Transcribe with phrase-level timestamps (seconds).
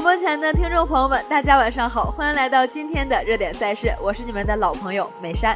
[0.00, 5.54] 广播前的听众朋友们，大家晚上好，欢迎来到今天的热点赛事，我是你们的老朋友美山。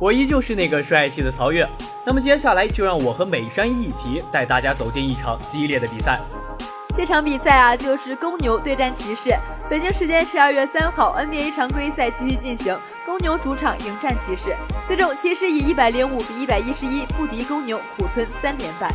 [0.00, 1.64] 我依旧是那个帅气的曹越。
[2.04, 6.18] 那么接下来就让我和美山一起带大家走进一场激烈的比赛。
[6.96, 9.32] 这场比赛啊，就是公牛对战骑士。
[9.70, 18.92] 北京时间十二月三号，NBA 常规赛继续进行，公牛主场迎战骑士，最终骑士以一百零五比一百一十一不敌公牛，苦吞三连败。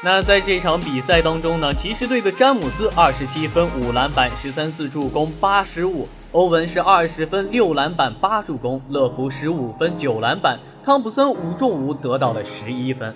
[0.00, 13.12] 那在这场比赛当中呢，骑士队的詹姆斯二十七分五篮板十三次助攻八失误，欧文是二十分六篮板八助攻，乐福十五分九篮板，汤普森五中五得到了十一分。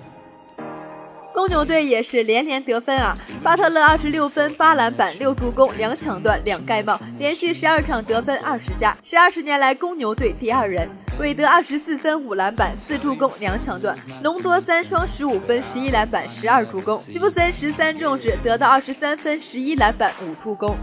[1.33, 3.17] 公牛队也是连连得分啊！
[3.45, 10.91] 巴特勒二十六分八篮板六助攻两抢断两盖帽，连续十二场得分二十加，是二十年来公牛队第二人。
[11.19, 20.75] 韦德二十四分五篮板四助攻两抢断，隆多三双十五分十一篮板十二助攻，吉布森十三中指得到二十三分十一篮板五助攻。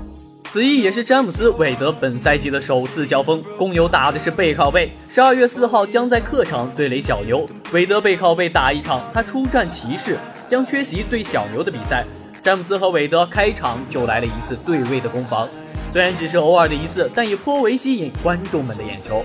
[0.45, 4.89] 此役也是詹姆斯韦德本赛季的首次交锋，公牛打的是背靠背。
[5.09, 12.05] 十二月四号将在客场对垒小牛，韦德背靠背打一场，他出战骑士将缺席对小牛的比赛。
[12.41, 15.47] 詹姆斯和韦德开场就来了一次对位的攻防，
[15.91, 19.23] 虽然只是偶尔的一次，但也颇为吸引观众们的眼球。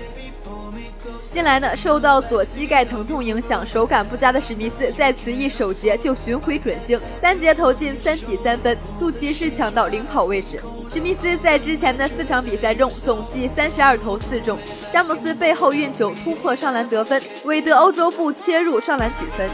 [1.35, 10.61] 近来呢，受到左膝盖疼痛影响，手感不佳的史密斯在此役首节就巡回准星，单节投进三记三分，助骑士抢到领跑位置。
[10.89, 14.57] 史密斯在之前的四场比赛中总计三十二投四中。
[14.93, 19.49] 詹姆斯背后运球突破上篮得分，韦德欧洲步切入上篮取分。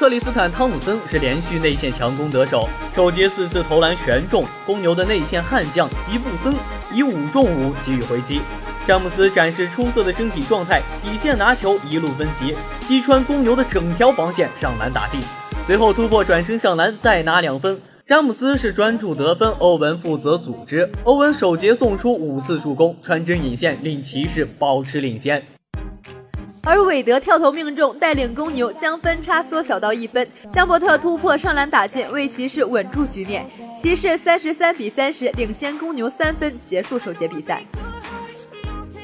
[0.00, 4.44] 特里斯坦汤姆森是连续内线强攻得手，首节四次投篮全中。
[4.66, 6.54] 公牛的内线悍将吉布森
[6.92, 8.40] 以五中五给予回击。
[8.86, 15.20] 詹姆斯展示出色的身体状态，底线拿球一路奔袭，击穿公牛的整条防线，上篮打进。
[15.66, 17.78] 随后突破转身上篮，再拿两分。
[18.06, 20.90] 詹姆斯是专注得分，欧文负责组织。
[21.04, 25.57] 欧文首节送出五次助攻，穿针引线，令骑士保持领先。
[26.68, 30.26] 而韦德跳投命中，带领公牛将分差缩小到一分。
[30.50, 33.46] 香伯特突破上篮打进，为骑士稳住局面。
[33.74, 37.62] 骑士三十三比三十领先公牛三分，结束首节比赛。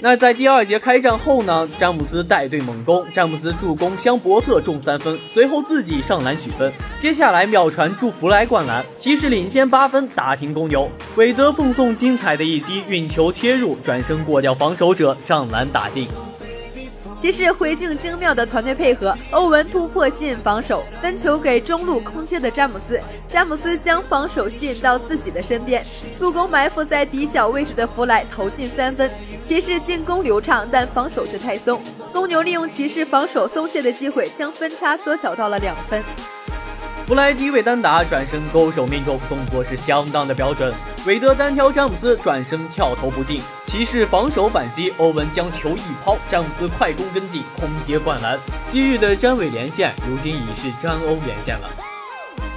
[0.02, 1.66] 那在第二节开战后呢？
[1.78, 6.70] 詹姆斯带队猛攻，詹姆斯助攻香伯特中三分，随后自己上篮取分。
[7.00, 10.86] 接下来妙传助弗莱灌篮，骑士领先八分，打停公牛。
[11.16, 16.06] 韦德奉送精彩的一击，运球切入，转身过掉防守者，上篮打进。
[17.24, 25.82] 骑士回敬精妙的团队配合，欧文突破吸引防守，分球给中路空切的詹姆斯，詹姆斯将防守吸引到自己的身边，
[26.18, 29.10] 助攻埋伏在底角位置的弗莱投进三分。
[29.40, 31.80] 骑士进攻流畅，但防守却太松。
[32.12, 36.02] 公牛利用骑士防守松懈的机会，将分差缩小到了两分。
[37.06, 40.72] 弗莱低位单打转身勾手命中，动作是相当的标准。
[41.06, 43.42] 韦德单挑詹姆斯，转身跳投不进。
[43.66, 48.38] 骑士防守反击，欧文将球一抛，詹姆斯快攻跟进，空接灌篮。
[48.64, 51.68] 昔日的詹韦连线，如今已是詹欧连线了。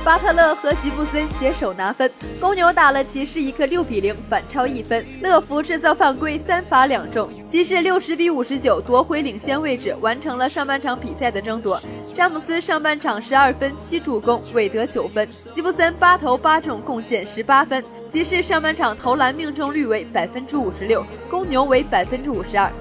[0.04, 2.10] 巴特勒和吉布森携手拿分，
[2.40, 5.06] 公牛打了骑士一个六比零，反超一分。
[5.22, 11.82] 乐福制造犯规，三罚两中，骑士六十比五十九夺回领先位置，完成了上半场比赛的争夺。
[12.14, 17.84] 詹姆斯上半场十二分七助攻，韦德九分，吉布森八投八中，贡献十八分。
[18.06, 22.72] 骑士上半场投篮命中率为百分之五十六，公牛为百分之五十二。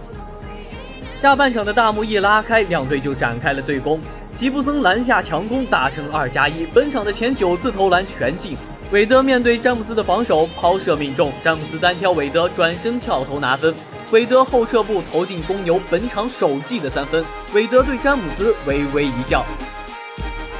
[1.19, 4.01] 下半场的大幕一拉开，两队就展开了对攻。
[4.39, 8.55] 吉布森篮下强攻打成二加一，本场的前九次投篮全进。
[8.91, 13.75] 韦德面对詹姆斯的防守，抛射命中，詹姆斯单挑韦德，转身跳投拿分。
[14.11, 17.25] 韦德后撤步投进公牛本场首记的三分。
[17.55, 19.43] 韦德对詹姆斯微微一笑。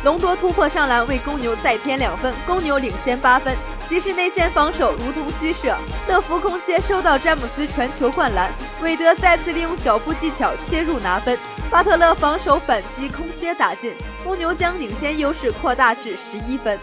[0.05, 3.55] 隆多突破上篮为公牛再添两分，公牛领先八分。
[3.87, 5.77] 骑士内线防守如同虚设，
[6.09, 8.51] 乐福空切收到詹姆斯传球灌篮，
[8.83, 11.39] 韦德再次利用脚步技巧切入拿分。
[11.71, 13.93] 巴特勒防守反击空接打进，
[14.23, 16.79] 公牛将领先优势扩大至十一分。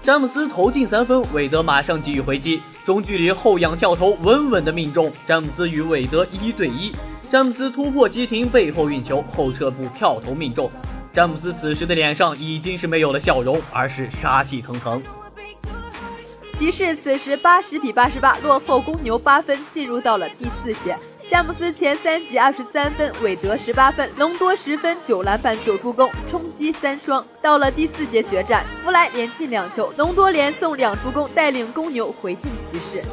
[0.00, 5.12] 詹姆斯投进三分，韦德马上给予回击，中距离后仰跳投稳稳的命中。
[5.26, 6.94] 詹姆斯与韦德一对一，
[7.28, 10.70] 詹姆斯突破急停背后运球，后撤步跳投命中。
[11.12, 15.02] 詹姆斯此时的脸上已经是没有了笑容，而是杀气腾腾。
[16.54, 20.96] 骑士此时八十比八十八落后公牛八分，进入到了第四节。
[21.30, 27.24] 詹姆斯前三节二十三分，韦德十八分，隆多十分九篮板九助攻，冲击三双。
[27.40, 33.06] 到了第四节决战，弗莱连进两球，隆多连送两助攻，带领公牛回敬骑士。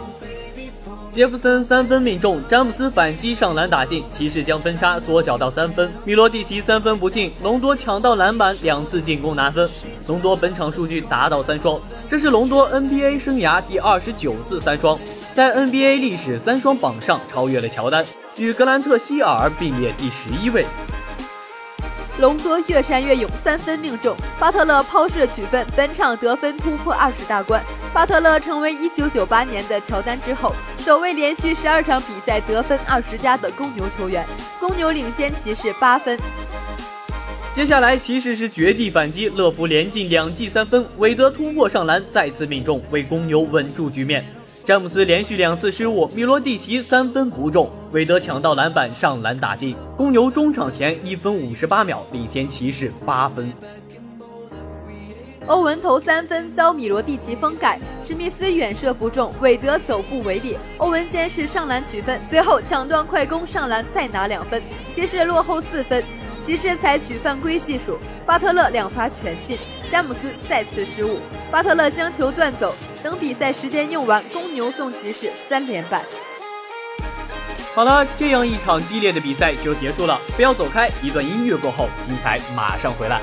[1.11, 5.91] 杰弗森三分命中，詹姆斯反击上篮打进，骑士将分差缩小到三分。
[6.03, 9.69] 米罗蒂奇三分不进，隆多抢到篮板，两次进攻拿分。
[10.07, 11.79] 隆多本场数据达到三双，
[12.09, 14.97] 这是隆多 NBA 生涯第二十九次三双，
[15.37, 18.03] 在 NBA 历史三双榜上超越了乔丹，
[18.37, 20.65] 与格兰特希尔并列第十一位。
[22.19, 24.17] 隆多越闪越勇，三分命中。
[24.39, 27.63] 巴特勒抛射取分，本场得分突破二十大关。
[27.93, 34.25] 巴特勒成为1998年的乔丹之后，首位连续十二场比赛得分二十加的公牛球员。
[34.59, 36.17] 公牛领先骑士八分。
[37.53, 44.25] 接下来骑士是绝地反击，乐福连进两记三分，韦德突破上篮再次命中，为公牛稳住局面。
[44.67, 49.73] 詹姆斯连续两次失误，米罗蒂奇三分不中，韦德抢到篮板上篮打进。
[49.95, 53.49] 公牛中场前一分五十八秒领先骑士八分。
[55.45, 66.03] 欧文投三分遭米罗蒂奇封盖，史密斯远射不中，韦德走步违例，欧文先是上篮取分，随后抢断快攻上篮再拿两分，骑士落后四分。
[66.41, 69.57] 骑士采取犯规系数，巴特勒两罚全进，
[69.89, 71.19] 詹姆斯再次失误，
[71.49, 72.75] 巴特勒将球断走。
[73.01, 76.03] 等比赛时间用完，公牛送骑士三连败。
[77.73, 83.21] 好了，这样一场激烈的比赛就结束了，不要走开，一段音乐过后，精彩马上回来。